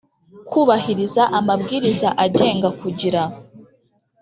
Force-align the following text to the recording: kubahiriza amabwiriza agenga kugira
kubahiriza 0.49 1.23
amabwiriza 1.39 2.09
agenga 2.25 2.69
kugira 2.79 3.21